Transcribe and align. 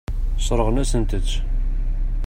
Sseṛɣen-asent-tt. 0.39 1.31